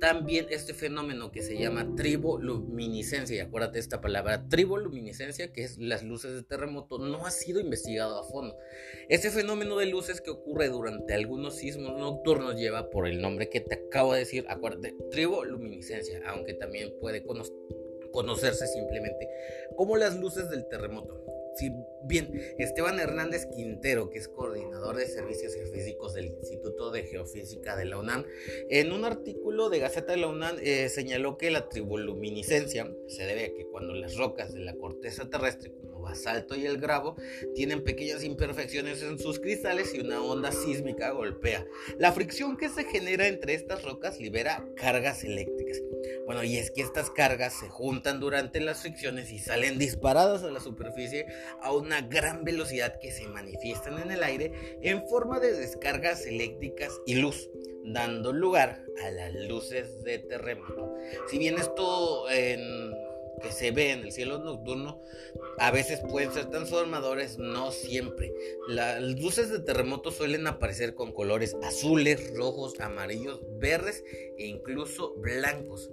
también 0.00 0.46
este 0.50 0.74
fenómeno 0.74 1.30
que 1.30 1.42
se 1.42 1.58
llama 1.58 1.94
triboluminiscencia, 1.96 3.36
y 3.36 3.40
acuérdate 3.40 3.78
esta 3.78 4.00
palabra, 4.00 4.48
triboluminiscencia, 4.48 5.52
que 5.52 5.64
es 5.64 5.78
las 5.78 6.02
luces 6.02 6.34
de 6.34 6.42
terremoto, 6.42 6.98
no 6.98 7.26
ha 7.26 7.30
sido 7.30 7.60
investigado 7.60 8.18
a 8.18 8.24
fondo. 8.24 8.56
Este 9.08 9.30
fenómeno 9.30 9.76
de 9.76 9.86
luces 9.86 10.20
que 10.20 10.30
ocurre 10.30 10.68
durante 10.68 11.14
algunos 11.14 11.56
sismos 11.56 11.98
nocturnos 11.98 12.56
lleva 12.56 12.90
por 12.90 13.06
el 13.06 13.20
nombre 13.20 13.48
que 13.48 13.60
te 13.60 13.74
acabo 13.74 14.12
de 14.12 14.20
decir, 14.20 14.44
acuérdate, 14.48 14.94
triboluminiscencia, 15.10 16.20
aunque 16.26 16.54
también 16.54 16.92
puede 17.00 17.24
conocerse 18.12 18.66
simplemente 18.66 19.28
como 19.76 19.96
las 19.96 20.18
luces 20.18 20.50
del 20.50 20.66
terremoto. 20.68 21.24
Si 21.58 21.72
bien 22.04 22.30
Esteban 22.58 23.00
Hernández 23.00 23.46
Quintero, 23.46 24.10
que 24.10 24.18
es 24.18 24.28
coordinador 24.28 24.94
de 24.94 25.08
servicios 25.08 25.54
geofísicos 25.54 26.14
del 26.14 26.26
Instituto 26.26 26.92
de 26.92 27.02
Geofísica 27.02 27.74
de 27.74 27.84
la 27.84 27.98
UNAM, 27.98 28.24
en 28.70 28.92
un 28.92 29.04
artículo 29.04 29.68
de 29.68 29.80
Gaceta 29.80 30.12
de 30.12 30.18
la 30.18 30.28
UNAM 30.28 30.56
eh, 30.62 30.88
señaló 30.88 31.36
que 31.36 31.50
la 31.50 31.68
triboluminiscencia 31.68 32.88
se 33.08 33.24
debe 33.24 33.46
a 33.46 33.54
que 33.54 33.66
cuando 33.66 33.94
las 33.94 34.16
rocas 34.16 34.54
de 34.54 34.60
la 34.60 34.74
corteza 34.74 35.28
terrestre, 35.28 35.72
como 35.72 36.00
basalto 36.00 36.54
y 36.54 36.64
el 36.64 36.78
gravo, 36.78 37.16
tienen 37.56 37.82
pequeñas 37.82 38.22
imperfecciones 38.22 39.02
en 39.02 39.18
sus 39.18 39.40
cristales 39.40 39.92
y 39.94 40.00
una 40.00 40.22
onda 40.22 40.52
sísmica 40.52 41.10
golpea. 41.10 41.66
La 41.98 42.12
fricción 42.12 42.56
que 42.56 42.68
se 42.68 42.84
genera 42.84 43.26
entre 43.26 43.54
estas 43.54 43.82
rocas 43.82 44.20
libera 44.20 44.64
cargas 44.76 45.24
eléctricas. 45.24 45.82
Bueno, 46.28 46.44
y 46.44 46.58
es 46.58 46.70
que 46.70 46.82
estas 46.82 47.08
cargas 47.08 47.54
se 47.54 47.70
juntan 47.70 48.20
durante 48.20 48.60
las 48.60 48.82
fricciones 48.82 49.32
y 49.32 49.38
salen 49.38 49.78
disparadas 49.78 50.42
a 50.42 50.50
la 50.50 50.60
superficie 50.60 51.24
a 51.62 51.72
una 51.72 52.02
gran 52.02 52.44
velocidad 52.44 52.98
que 52.98 53.10
se 53.10 53.26
manifiestan 53.28 53.98
en 53.98 54.10
el 54.10 54.22
aire 54.22 54.78
en 54.82 55.08
forma 55.08 55.40
de 55.40 55.54
descargas 55.54 56.26
eléctricas 56.26 56.92
y 57.06 57.14
luz 57.14 57.48
dando 57.82 58.34
lugar 58.34 58.84
a 59.02 59.10
las 59.10 59.32
luces 59.48 60.04
de 60.04 60.18
terremoto. 60.18 60.98
Si 61.30 61.38
bien 61.38 61.56
esto 61.56 62.26
que 62.28 63.50
se 63.50 63.70
ve 63.70 63.92
en 63.92 64.00
el 64.00 64.12
cielo 64.12 64.38
nocturno 64.38 65.00
a 65.56 65.70
veces 65.70 66.00
pueden 66.10 66.30
ser 66.34 66.50
transformadores, 66.50 67.38
no 67.38 67.72
siempre. 67.72 68.34
Las 68.68 69.00
luces 69.00 69.48
de 69.48 69.60
terremoto 69.60 70.10
suelen 70.10 70.46
aparecer 70.46 70.94
con 70.94 71.10
colores 71.10 71.56
azules, 71.62 72.34
rojos, 72.36 72.78
amarillos, 72.80 73.40
verdes 73.58 74.04
e 74.36 74.44
incluso 74.44 75.14
blancos. 75.14 75.90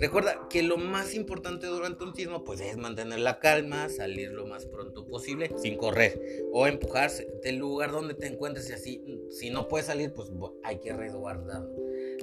Recuerda 0.00 0.48
que 0.48 0.62
lo 0.62 0.78
más 0.78 1.14
importante 1.14 1.66
durante 1.66 2.04
un 2.04 2.14
sismo 2.14 2.42
pues 2.42 2.60
es 2.62 2.78
mantener 2.78 3.18
la 3.18 3.38
calma, 3.38 3.90
salir 3.90 4.30
lo 4.30 4.46
más 4.46 4.64
pronto 4.64 5.06
posible 5.06 5.50
sin 5.58 5.76
correr 5.76 6.42
o 6.52 6.66
empujarse 6.66 7.28
del 7.42 7.56
lugar 7.56 7.92
donde 7.92 8.14
te 8.14 8.26
encuentres 8.26 8.70
y 8.70 8.72
así 8.72 9.04
si 9.28 9.50
no 9.50 9.68
puedes 9.68 9.88
salir 9.88 10.14
pues 10.14 10.30
hay 10.62 10.78
que 10.78 10.94
resguardarlo. 10.94 11.76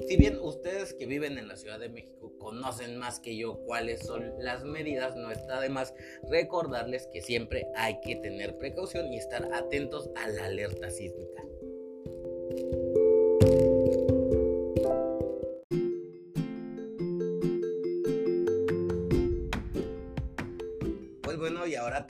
Si 0.07 0.17
bien 0.17 0.39
ustedes 0.41 0.95
que 0.95 1.05
viven 1.05 1.37
en 1.37 1.47
la 1.47 1.55
Ciudad 1.55 1.79
de 1.79 1.89
México 1.89 2.33
conocen 2.39 2.97
más 2.97 3.19
que 3.19 3.37
yo 3.37 3.59
cuáles 3.59 3.99
son 4.05 4.33
las 4.39 4.63
medidas, 4.63 5.15
no 5.15 5.31
está 5.31 5.61
de 5.61 5.69
más 5.69 5.93
recordarles 6.31 7.07
que 7.13 7.21
siempre 7.21 7.67
hay 7.75 7.99
que 8.01 8.15
tener 8.15 8.57
precaución 8.57 9.13
y 9.13 9.17
estar 9.17 9.53
atentos 9.53 10.09
a 10.15 10.27
la 10.29 10.45
alerta 10.45 10.89
sísmica. 10.89 11.43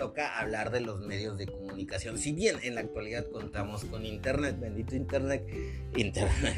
Toca 0.08 0.40
hablar 0.40 0.72
de 0.72 0.80
los 0.80 1.02
medios 1.02 1.38
de 1.38 1.48
comunicación. 1.48 2.18
Si 2.18 2.32
bien 2.32 2.58
en 2.64 2.76
la 2.76 2.82
actualidad 2.82 3.26
contamos 3.30 3.84
con 3.86 4.06
internet, 4.06 4.58
bendito 4.58 4.96
internet, 4.96 5.46
internet. 5.96 6.56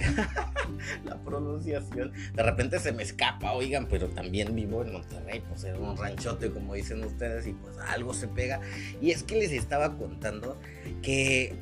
la 1.05 1.17
pronunciación. 1.23 2.13
De 2.33 2.43
repente 2.43 2.79
se 2.79 2.91
me 2.91 3.01
escapa, 3.01 3.53
oigan, 3.53 3.87
pero 3.87 4.07
también 4.09 4.55
vivo 4.55 4.83
en 4.83 4.93
Monterrey, 4.93 5.41
pues 5.49 5.63
en 5.63 5.81
un 5.81 5.97
ranchote, 5.97 6.51
como 6.51 6.75
dicen 6.75 7.03
ustedes, 7.03 7.47
y 7.47 7.53
pues 7.53 7.77
algo 7.79 8.13
se 8.13 8.27
pega. 8.27 8.61
Y 9.01 9.11
es 9.11 9.23
que 9.23 9.35
les 9.37 9.51
estaba 9.51 9.97
contando 9.97 10.55
que 11.01 11.55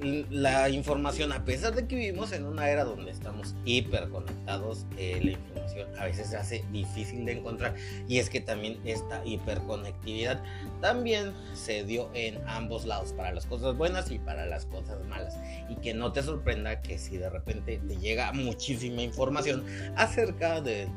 la 0.00 0.68
información, 0.68 1.32
a 1.32 1.44
pesar 1.44 1.74
de 1.74 1.86
que 1.86 1.96
vivimos 1.96 2.32
en 2.32 2.44
una 2.44 2.70
era 2.70 2.84
donde 2.84 3.10
estamos 3.10 3.54
hiperconectados, 3.64 4.86
eh, 4.96 5.20
la 5.22 5.30
información 5.32 5.88
a 5.98 6.04
veces 6.04 6.28
se 6.28 6.36
hace 6.36 6.64
difícil 6.72 7.24
de 7.24 7.32
encontrar. 7.32 7.74
Y 8.06 8.18
es 8.18 8.30
que 8.30 8.40
también 8.40 8.78
esta 8.84 9.24
hiperconectividad 9.24 10.42
también 10.80 11.32
se 11.54 11.84
dio 11.84 12.10
en 12.14 12.38
ambos 12.46 12.84
lados, 12.84 13.12
para 13.12 13.32
las 13.32 13.46
cosas 13.46 13.76
buenas 13.76 14.10
y 14.10 14.18
para 14.18 14.46
las 14.46 14.66
cosas 14.66 15.04
malas. 15.06 15.36
Y 15.68 15.76
que 15.76 15.94
no 15.94 16.12
te 16.12 16.22
sorprenda 16.22 16.80
que 16.80 16.98
si 16.98 17.16
de 17.16 17.30
repente 17.30 17.80
te 17.86 17.96
llega 17.96 18.32
muchísima 18.32 19.02
información 19.02 19.64
acerca 19.96 20.60
de 20.60 20.88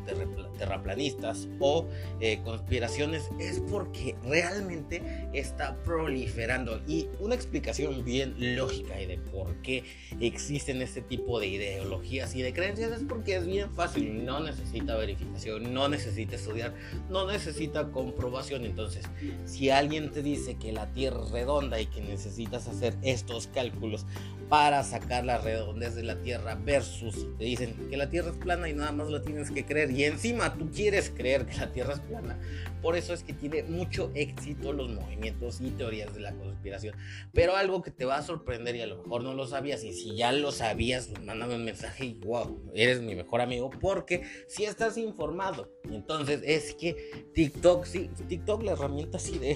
terraplanistas 0.58 1.48
o 1.60 1.88
eh, 2.20 2.40
conspiraciones, 2.44 3.30
es 3.40 3.60
porque 3.72 4.16
realmente 4.24 5.02
está 5.34 5.76
proliferando. 5.84 6.82
Y 6.88 7.08
una 7.20 7.36
explicación 7.36 8.04
bien 8.06 8.36
lógica 8.56 9.02
y 9.02 9.08
de 9.08 9.18
por 9.18 9.56
qué 9.62 9.84
existen 10.20 10.82
este 10.82 11.02
tipo 11.02 11.40
de 11.40 11.48
ideologías 11.48 12.36
y 12.36 12.42
de 12.42 12.54
creencias 12.54 12.92
es 12.92 13.04
porque 13.08 13.36
es 13.36 13.46
bien 13.46 13.72
fácil, 13.74 14.26
no 14.26 14.40
necesita 14.40 14.96
verificación, 14.96 15.74
no 15.74 15.88
necesita 15.90 16.36
estudiar, 16.36 16.74
no 17.10 17.26
necesita 17.26 17.92
comprobación. 17.92 18.66
Entonces, 18.66 19.06
si 19.46 19.71
alguien 19.74 20.12
te 20.12 20.22
dice 20.22 20.56
que 20.56 20.72
la 20.72 20.88
Tierra 20.94 21.24
es 21.24 21.32
redonda 21.32 21.80
y 21.80 21.86
que 21.88 22.02
necesitas 22.02 22.68
hacer 22.68 22.98
estos 23.02 23.48
cálculos 23.48 24.06
para 24.52 24.84
sacar 24.84 25.24
la 25.24 25.38
redondez 25.38 25.96
de 25.96 26.04
la 26.04 26.18
Tierra 26.18 26.56
versus 26.56 27.26
te 27.38 27.46
dicen 27.46 27.74
que 27.90 27.96
la 27.96 28.10
Tierra 28.10 28.32
es 28.32 28.36
plana 28.36 28.68
y 28.68 28.74
nada 28.74 28.92
más 28.92 29.08
lo 29.08 29.22
tienes 29.22 29.50
que 29.50 29.66
creer 29.66 29.92
y 29.92 30.04
encima 30.04 30.58
tú 30.58 30.70
quieres 30.70 31.10
creer 31.10 31.46
que 31.46 31.56
la 31.56 31.72
Tierra 31.72 31.94
es 31.94 32.02
plana. 32.02 32.38
Por 32.82 32.98
eso 32.98 33.14
es 33.14 33.24
que 33.24 33.32
tiene 33.32 33.64
mucho 33.64 34.12
éxito 34.14 34.74
los 34.74 34.90
movimientos 34.90 35.62
y 35.62 35.70
teorías 35.70 36.14
de 36.14 36.20
la 36.20 36.34
conspiración. 36.34 36.98
Pero 37.32 37.56
algo 37.56 37.82
que 37.82 37.92
te 37.92 38.04
va 38.04 38.18
a 38.18 38.24
sorprender 38.24 38.76
y 38.76 38.82
a 38.82 38.88
lo 38.88 38.98
mejor 38.98 39.24
no 39.24 39.34
lo 39.34 39.48
sabías 39.48 39.86
y 39.86 39.94
si 39.94 40.18
ya 40.18 40.34
lo 40.34 40.52
sabías, 40.52 41.10
mándame 41.24 41.56
un 41.56 41.64
mensaje 41.64 42.06
y 42.06 42.14
wow, 42.16 42.72
eres 42.74 43.00
mi 43.00 43.16
mejor 43.16 43.40
amigo 43.40 43.70
porque 43.70 44.24
si 44.48 44.66
estás 44.66 44.98
informado. 44.98 45.72
Entonces 45.90 46.42
es 46.44 46.76
que 46.76 47.24
TikTok, 47.34 47.86
sí, 47.86 48.10
TikTok 48.28 48.64
la 48.64 48.74
herramienta 48.74 49.16
así 49.16 49.38
de 49.38 49.56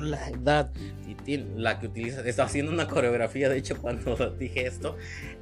la 0.00 0.28
edad, 0.30 0.72
la 1.56 1.78
que 1.78 1.86
utiliza, 1.86 2.26
está 2.26 2.44
haciendo 2.44 2.72
una 2.72 2.88
coreografía, 2.88 3.48
de 3.48 3.58
hecho 3.58 3.80
cuando 3.80 4.16
dije 4.38 4.66
esto, 4.66 4.96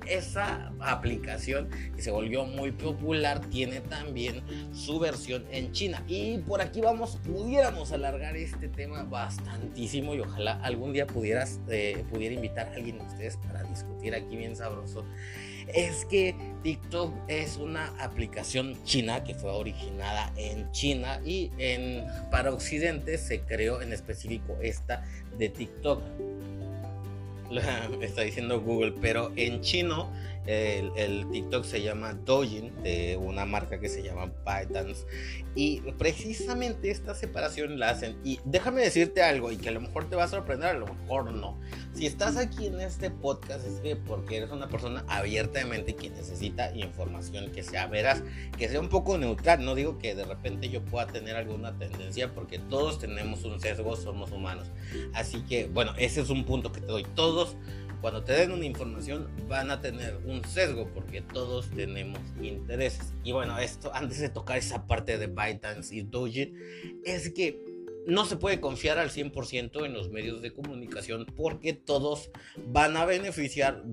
esa 0.07 0.73
aplicación 0.81 1.69
que 1.95 2.03
se 2.03 2.11
volvió 2.11 2.45
muy 2.45 2.73
popular 2.73 3.41
tiene 3.51 3.81
también 3.81 4.43
su 4.73 4.99
versión 4.99 5.45
en 5.51 5.73
China. 5.73 6.03
Y 6.07 6.39
por 6.39 6.61
aquí 6.61 6.81
vamos, 6.81 7.19
pudiéramos 7.25 7.93
alargar 7.93 8.37
este 8.37 8.69
tema 8.69 9.03
bastantísimo 9.05 10.15
y 10.15 10.21
ojalá 10.21 10.61
algún 10.63 10.93
día 10.93 11.07
pudieras, 11.07 11.61
eh, 11.69 12.05
pudiera 12.11 12.35
invitar 12.35 12.69
a 12.69 12.75
alguien 12.75 12.99
de 12.99 13.05
ustedes 13.05 13.37
para 13.39 13.63
discutir 13.65 14.15
aquí 14.15 14.37
bien 14.37 14.57
sabroso. 14.57 15.05
Es 15.73 16.05
que 16.05 16.35
TikTok 16.63 17.15
es 17.29 17.57
una 17.57 17.87
aplicación 18.03 18.83
china 18.85 19.23
que 19.23 19.35
fue 19.35 19.51
originada 19.51 20.33
en 20.37 20.71
China 20.73 21.21
y 21.25 21.53
en, 21.59 22.05
para 22.31 22.53
Occidente 22.53 23.19
se 23.19 23.43
creó 23.43 23.81
en 23.81 23.93
específico 23.93 24.57
esta 24.61 25.05
de 25.39 25.49
TikTok 25.49 26.03
está 28.01 28.23
diciendo 28.23 28.61
Google, 28.61 28.95
pero 29.01 29.33
en 29.37 29.61
chino 29.61 30.11
el, 30.47 31.27
TikTok 31.31 31.65
se 31.65 31.83
llama 31.83 32.15
Douyin, 32.15 32.83
de 32.83 33.17
una 33.17 33.45
marca 33.45 33.79
que 33.79 33.89
se 33.89 34.03
llama 34.03 34.33
ByteDance. 34.45 35.07
Y 35.55 35.81
precisamente 35.99 36.91
esta 36.91 37.15
separación 37.15 37.79
la 37.79 37.91
hacen. 37.91 38.19
Y 38.25 38.41
déjame 38.45 38.83
decirte 38.83 39.23
algo, 39.23 39.53
y 39.53 39.57
que 39.57 39.69
a 39.69 39.73
lo 39.73 39.81
mejor 39.81 40.09
te 40.09 40.17
va 40.17 40.25
a 40.25 40.29
sorprender, 40.29 40.71
a 40.71 40.79
lo 40.79 40.87
mejor 40.87 41.33
no. 41.33 41.61
Si 41.95 42.07
estás 42.07 42.37
aquí 42.37 42.67
en 42.67 42.81
este 42.81 43.11
podcast 43.11 43.67
es 43.67 43.81
que 43.81 43.97
porque 43.97 44.39
eres 44.39 44.51
una 44.51 44.69
persona 44.69 45.05
abiertamente 45.09 45.95
que 45.95 46.11
necesita 46.11 46.75
información 46.77 47.51
que 47.51 47.63
sea 47.63 47.87
veraz, 47.87 48.23
que 48.57 48.69
sea 48.69 48.81
un 48.81 48.89
poco 48.89 49.19
neutral. 49.19 49.65
No 49.65 49.75
digo 49.75 49.99
que 49.99 50.15
de 50.15 50.25
repente 50.25 50.69
yo 50.69 50.85
pueda 50.85 51.07
tener 51.07 51.37
alguna 51.37 51.77
tendencia, 51.77 52.33
porque 52.33 52.59
todos 52.59 52.99
tenemos 52.99 53.45
un 53.45 53.61
sesgo, 53.61 53.97
somos 53.97 54.31
humanos. 54.31 54.69
Así 55.15 55.43
que, 55.43 55.67
bueno, 55.67 55.93
ese 55.99 56.21
es 56.21 56.31
un 56.31 56.45
punto 56.45 56.73
que 56.73 56.81
te 56.81 56.87
doy. 56.87 57.05
Todos 57.15 57.57
cuando 58.01 58.23
te 58.25 58.33
den 58.33 58.53
una 58.53 58.65
información 58.65 59.29
van 59.49 59.71
a 59.71 59.81
tener 59.81 60.17
un 60.25 60.45
sesgo 60.45 60.89
porque 60.95 61.21
todos 61.21 61.71
tenemos 61.71 62.19
intereses. 62.41 63.13
Y 63.25 63.33
bueno, 63.33 63.59
esto 63.59 63.91
antes 63.95 64.21
de 64.21 64.29
tocar 64.29 64.59
esa 64.59 64.87
parte 64.87 65.19
de 65.19 65.27
ByteDance 65.27 65.95
y 65.95 66.03
Doge 66.03 66.53
es 67.05 67.31
que 67.31 67.70
no 68.07 68.25
se 68.25 68.37
puede 68.37 68.61
confiar 68.61 68.99
al 68.99 69.11
100% 69.11 69.85
en 69.85 69.93
los 69.93 70.11
medios 70.11 70.43
de 70.43 70.53
comunicación 70.53 71.27
porque 71.37 71.73
todos 71.73 72.31
van 72.67 72.97
a 72.97 73.05
beneficiar 73.05 73.85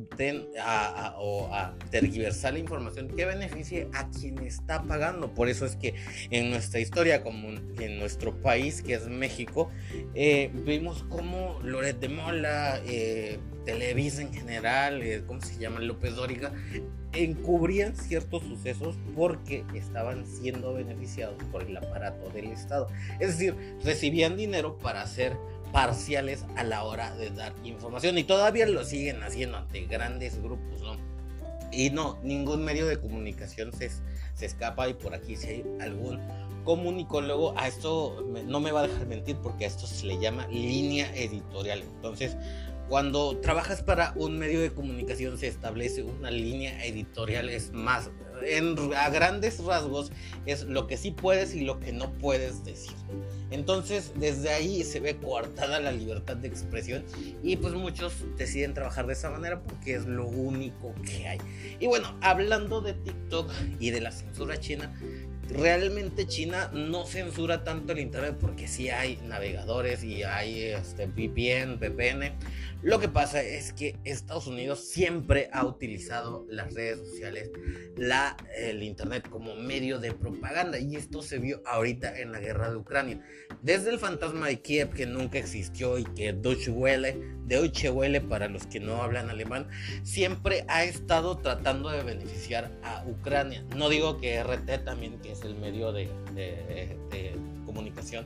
o 1.18 1.50
a 1.52 1.76
tergiversar 1.92 2.54
la 2.54 2.60
información 2.60 3.10
que 3.10 3.26
beneficie 3.26 3.90
a 3.94 4.10
quien 4.10 4.40
está 4.40 4.84
pagando. 4.84 5.34
Por 5.34 5.50
eso 5.50 5.66
es 5.66 5.76
que 5.76 5.96
en 6.32 6.50
nuestra 6.50 6.80
historia, 6.80 7.24
como 7.24 7.50
en 7.50 8.00
nuestro 8.00 8.42
país, 8.42 8.82
que 8.82 8.94
es 8.94 9.08
México, 9.08 9.70
eh, 10.16 10.52
vimos 10.54 11.04
como 11.04 11.60
Loret 11.64 12.00
de 12.00 12.10
Mola, 12.10 12.82
eh, 12.86 13.40
Televisa 13.66 14.22
en 14.22 14.34
general, 14.34 15.02
eh, 15.02 15.24
¿cómo 15.28 15.42
se 15.42 15.58
llama? 15.60 15.82
López 15.82 16.16
Dóriga, 16.16 16.54
encubrían 17.24 17.96
ciertos 17.96 18.44
sucesos 18.44 18.96
porque 19.16 19.64
estaban 19.74 20.26
siendo 20.26 20.74
beneficiados 20.74 21.36
por 21.52 21.64
el 21.64 21.78
aparato 21.78 22.30
del 22.30 22.52
Estado. 22.52 22.88
Es 23.20 23.38
decir, 23.38 23.56
recibían 23.84 24.38
dinero 24.38 24.78
para 24.78 25.02
hacer 25.02 25.38
parciales 25.72 26.46
a 26.56 26.64
la 26.64 26.84
hora 26.84 27.16
de 27.16 27.30
dar 27.30 27.54
información 27.64 28.18
y 28.18 28.24
todavía 28.24 28.66
lo 28.68 28.84
siguen 28.84 29.24
haciendo 29.24 29.58
ante 29.58 29.86
grandes 29.86 30.42
grupos, 30.42 30.82
¿no? 30.82 30.98
Y 31.72 31.90
no, 31.90 32.18
ningún 32.24 32.64
medio 32.64 32.88
de 32.88 32.98
comunicación 32.98 33.74
se, 33.74 33.90
se 34.34 34.46
escapa 34.46 34.88
y 34.88 34.94
por 34.94 35.14
aquí 35.14 35.36
si 35.36 35.48
hay 35.48 35.66
algún 35.82 36.20
comunicólogo, 36.64 37.58
a 37.58 37.68
esto 37.68 38.26
no 38.46 38.60
me 38.60 38.72
va 38.72 38.82
a 38.82 38.88
dejar 38.88 39.08
mentir 39.08 39.38
porque 39.38 39.66
a 39.66 39.68
esto 39.68 39.88
se 39.88 40.06
le 40.06 40.18
llama 40.20 40.48
línea 40.48 41.14
editorial. 41.16 41.82
Entonces, 41.82 42.36
cuando 42.90 43.38
trabajas 43.38 43.84
para 43.84 44.14
un 44.16 44.38
medio 44.38 44.62
de 44.62 44.72
comunicación 44.72 45.38
se 45.38 45.48
establece 45.48 46.04
una 46.04 46.32
línea 46.32 46.86
editorial, 46.86 47.50
es 47.50 47.72
más, 47.72 48.10
a 48.96 49.10
grandes 49.10 49.64
rasgos 49.64 50.12
es 50.46 50.64
lo 50.64 50.88
que 50.88 50.98
sí 50.98 51.12
puedes 51.12 51.56
y 51.56 51.62
lo 51.62 51.80
que 51.80 51.92
no 51.92 52.14
puedes 52.14 52.64
decir. 52.64 52.96
Entonces, 53.50 54.12
desde 54.16 54.50
ahí 54.50 54.84
se 54.84 55.00
ve 55.00 55.16
coartada 55.16 55.80
la 55.80 55.92
libertad 55.92 56.36
de 56.38 56.48
expresión 56.48 57.06
y 57.44 57.56
pues 57.56 57.74
muchos 57.74 58.14
deciden 58.38 58.74
trabajar 58.74 59.08
de 59.08 59.14
esa 59.14 59.30
manera 59.30 59.62
porque 59.62 59.96
es 59.96 60.06
lo 60.06 60.28
único 60.28 60.94
que 61.06 61.28
hay. 61.28 61.40
Y 61.80 61.88
bueno, 61.88 62.18
hablando 62.22 62.82
de 62.82 62.94
TikTok 62.94 63.52
y 63.80 63.92
de 63.92 64.02
la 64.02 64.12
censura 64.12 64.60
china, 64.60 64.94
realmente 65.50 66.28
China 66.28 66.70
no 66.74 67.06
censura 67.06 67.64
tanto 67.64 67.94
el 67.94 68.00
internet 68.00 68.38
porque 68.40 68.68
sí 68.68 68.90
hay 68.90 69.18
navegadores 69.24 70.04
y 70.04 70.24
hay 70.24 70.64
este, 70.64 71.08
VPN, 71.08 71.80
VPN. 71.80 72.34
Lo 72.84 73.00
que 73.00 73.10
pasa 73.10 73.42
es 73.42 73.74
que 73.74 73.98
Estados 74.04 74.46
Unidos 74.46 74.88
siempre 74.88 75.50
ha 75.52 75.66
utilizado 75.66 76.46
las 76.48 76.74
redes 76.76 77.00
sociales, 77.00 77.50
la, 77.96 78.38
el 78.56 78.84
internet 78.84 79.28
como 79.30 79.56
medio 79.56 80.00
de 80.00 80.14
propaganda 80.14 80.78
y 80.78 80.96
esto 80.96 81.24
se 81.24 81.40
vio 81.40 81.64
ahorita 81.66 82.20
en 82.20 82.32
la 82.32 82.40
guerra 82.40 82.70
de 82.70 82.78
Ucrania. 82.78 83.26
Desde 83.64 83.90
el 83.90 83.98
fantasma 83.98 84.48
de 84.48 84.62
Kiev 84.62 84.92
que 84.92 85.08
nunca 85.08 85.40
existió 85.40 85.98
y 85.98 86.04
que 86.04 86.34
Deutsche 86.34 86.70
Welle, 86.70 87.18
Deutsche 87.46 87.90
Welle 87.90 88.22
para 88.22 88.48
los 88.48 88.68
que 88.68 88.80
no 88.80 89.02
hablan 89.02 89.32
alemán, 89.32 89.68
siempre 90.04 90.64
ha 90.68 90.84
estado 90.84 91.38
tratando 91.40 91.90
de 91.90 92.04
beneficiar 92.04 92.72
a 92.84 93.04
Ucrania. 93.08 93.66
No 93.76 93.90
digo 93.90 94.18
que 94.18 94.42
RT 94.44 94.86
también, 94.86 95.20
que 95.20 95.36
el 95.44 95.56
medio 95.56 95.92
de, 95.92 96.10
comunicación, 97.66 98.26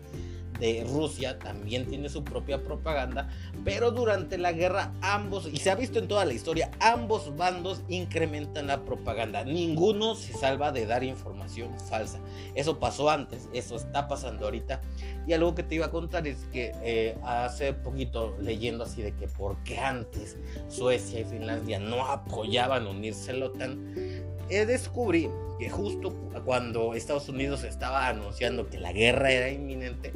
de 0.59 0.85
Rusia 0.87 1.39
también 1.39 1.87
tiene 1.87 2.07
su 2.07 2.23
propia 2.23 2.63
propaganda, 2.63 3.29
pero 3.65 3.89
durante 3.89 4.37
la 4.37 4.51
guerra 4.51 4.93
ambos, 5.01 5.49
y 5.51 5.57
se 5.57 5.71
ha 5.71 5.75
visto 5.75 5.97
en 5.97 6.07
toda 6.07 6.23
la 6.23 6.33
historia, 6.33 6.69
ambos 6.79 7.35
bandos 7.35 7.81
incrementan 7.89 8.67
la 8.67 8.85
propaganda. 8.85 9.43
Ninguno 9.43 10.13
se 10.13 10.33
salva 10.33 10.71
de 10.71 10.85
dar 10.85 11.03
información 11.03 11.71
falsa. 11.89 12.19
Eso 12.53 12.77
pasó 12.79 13.09
antes, 13.09 13.49
eso 13.53 13.75
está 13.75 14.07
pasando 14.07 14.45
ahorita. 14.45 14.81
Y 15.25 15.33
algo 15.33 15.55
que 15.55 15.63
te 15.63 15.75
iba 15.75 15.87
a 15.87 15.91
contar 15.91 16.27
es 16.27 16.37
que 16.51 16.71
eh, 16.83 17.17
hace 17.23 17.73
poquito 17.73 18.35
leyendo 18.39 18.83
así 18.83 19.01
de 19.01 19.15
que 19.15 19.27
porque 19.27 19.79
antes 19.79 20.37
Suecia 20.69 21.21
y 21.21 21.23
Finlandia 21.23 21.79
no 21.79 22.05
apoyaban 22.05 22.85
unirse 22.85 23.31
a 23.31 23.33
la 23.35 23.45
OTAN, 23.47 23.93
descubrí 24.65 25.29
que 25.59 25.69
justo 25.69 26.13
cuando 26.45 26.93
Estados 26.93 27.29
Unidos 27.29 27.63
estaba 27.63 28.07
anunciando 28.07 28.69
que 28.69 28.79
la 28.79 28.91
guerra 28.91 29.31
era 29.31 29.49
inminente, 29.49 30.11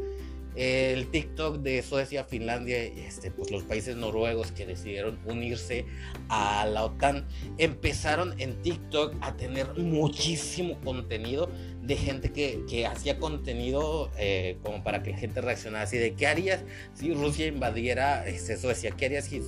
el 0.56 1.08
TikTok 1.08 1.58
de 1.58 1.82
Suecia, 1.84 2.24
Finlandia, 2.24 2.82
este, 2.82 3.32
pues 3.32 3.52
los 3.52 3.64
países 3.64 3.96
noruegos 3.98 4.52
que 4.52 4.66
decidieron 4.66 5.20
unirse 5.26 5.86
a 6.30 6.66
la 6.66 6.86
OTAN, 6.86 7.28
empezaron 7.58 8.40
en 8.40 8.62
TikTok 8.62 9.16
a 9.22 9.36
tener 9.36 9.74
muchísimo 9.76 10.80
contenido 10.82 11.50
de 11.82 11.98
gente 11.98 12.32
que, 12.32 12.86
hacía 12.86 13.18
contenido 13.18 14.12
eh, 14.18 14.58
como 14.64 14.84
para 14.84 15.04
que 15.04 15.12
la 15.12 15.18
gente 15.18 15.42
reaccionara 15.42 15.84
así 15.84 15.98
de 15.98 16.14
qué 16.14 16.28
harías 16.28 16.64
si 16.94 17.14
Rusia 17.14 17.48
invadiera 17.48 18.26
este, 18.28 18.58
Suecia, 18.58 18.92
qué 18.92 19.08
harías 19.08 19.26
si... 19.26 19.42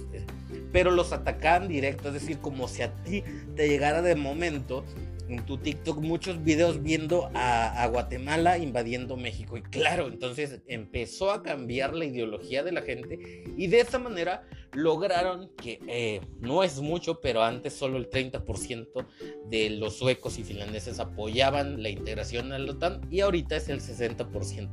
Pero 0.71 0.91
los 0.91 1.13
atacaban 1.13 1.67
directo, 1.67 2.09
es 2.09 2.15
decir, 2.15 2.39
como 2.39 2.67
si 2.67 2.81
a 2.81 2.93
ti 3.03 3.23
te 3.55 3.67
llegara 3.67 4.01
de 4.01 4.15
momento 4.15 4.85
en 5.29 5.45
tu 5.45 5.57
TikTok 5.57 5.99
muchos 5.99 6.43
videos 6.43 6.81
viendo 6.81 7.29
a, 7.33 7.87
Guatemala 7.87 8.57
invadiendo 8.57 9.17
México. 9.17 9.57
Y 9.57 9.61
claro, 9.61 10.07
entonces 10.07 10.61
empezó 10.67 11.31
a 11.31 11.43
cambiar 11.43 11.95
la 11.95 12.05
ideología 12.05 12.63
de 12.63 12.71
la 12.71 12.81
gente 12.81 13.43
y 13.57 13.67
de 13.67 13.79
esa 13.79 13.99
manera 13.99 14.43
lograron 14.77 15.49
que 15.57 15.79
eh, 15.87 16.21
no 16.39 16.63
es 16.63 16.79
mucho, 16.81 17.19
pero 17.19 17.41
antes 17.41 17.73
solo 17.73 17.97
el 17.97 18.11
30% 18.11 19.07
de 19.49 19.71
los 19.71 19.97
suecos 19.97 20.37
y 20.37 20.43
finlandeses 20.43 20.99
apoyaban 20.99 21.81
la 21.81 21.89
integración 21.89 22.51
a 22.53 22.59
la 22.59 22.73
OTAN 22.73 23.01
y 23.09 23.21
ahorita 23.21 23.55
es 23.55 23.69
el 23.69 23.81
60%. 23.81 24.69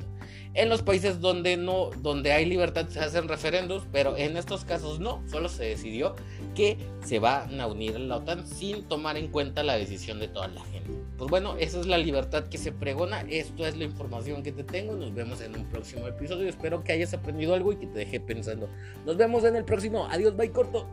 En 0.53 0.69
los 0.69 0.83
países 0.83 1.21
donde 1.21 1.57
no, 1.57 1.89
donde 2.03 2.33
hay 2.33 2.45
libertad 2.45 2.87
se 2.89 3.01
hacen 3.01 3.29
referendos, 3.29 3.85
pero 3.93 4.15
en 4.19 4.37
estos 4.37 4.67
casos 4.67 5.01
no, 5.01 5.27
solo 5.27 5.49
se 5.49 5.65
decidió 5.65 6.17
que 6.55 6.77
se 7.03 7.19
van 7.19 7.59
a 7.59 7.67
unir 7.67 7.97
a 7.97 7.99
la 7.99 8.19
OTAN 8.19 8.47
sin 8.47 8.85
tomar 8.85 9.17
en 9.17 9.29
cuenta 9.29 9.63
la 9.63 9.79
decisión 9.79 10.21
de 10.21 10.29
toda 10.29 10.49
la 10.49 10.63
gente. 10.67 10.84
Pues 11.17 11.31
bueno, 11.31 11.57
esa 11.59 11.79
es 11.79 11.87
la 11.87 11.97
libertad 11.97 12.49
que 12.49 12.59
se 12.59 12.73
pregona, 12.73 13.21
esto 13.29 13.65
es 13.65 13.77
la 13.77 13.85
información 13.85 14.43
que 14.43 14.51
te 14.51 14.65
tengo, 14.65 14.95
nos 14.95 15.15
vemos 15.15 15.41
en 15.41 15.57
un 15.57 15.65
próximo 15.67 16.09
episodio, 16.09 16.49
espero 16.49 16.83
que 16.83 16.93
hayas 16.93 17.15
aprendido 17.15 17.55
algo 17.55 17.73
y 17.73 17.77
que 17.77 17.87
te 17.87 18.01
deje 18.01 18.19
pensando. 18.19 18.69
Nos 19.07 19.17
vemos 19.17 19.45
en 19.45 19.55
el 19.55 19.65
próximo, 19.65 20.07
adiós, 20.11 20.37
bye 20.37 20.51
corto. 20.51 20.87